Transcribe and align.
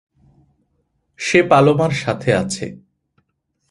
সে 1.19 1.39
পালোমার 1.43 1.91
সাথে 1.91 2.29
আছে। 2.35 2.65